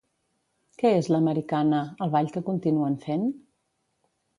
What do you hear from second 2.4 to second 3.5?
continuen fent?